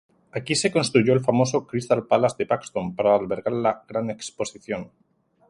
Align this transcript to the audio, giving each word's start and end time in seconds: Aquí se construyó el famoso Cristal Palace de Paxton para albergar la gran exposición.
Aquí 0.37 0.55
se 0.55 0.71
construyó 0.71 1.13
el 1.13 1.19
famoso 1.19 1.67
Cristal 1.67 2.07
Palace 2.07 2.37
de 2.39 2.47
Paxton 2.47 2.95
para 2.95 3.13
albergar 3.13 3.53
la 3.53 3.83
gran 3.87 4.09
exposición. 4.09 4.89